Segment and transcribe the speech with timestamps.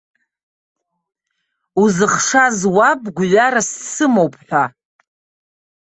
[1.81, 4.63] Узыхшаз уаб гәҩарас дсымоуп ҳәа.